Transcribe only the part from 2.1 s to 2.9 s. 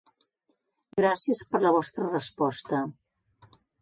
resposta!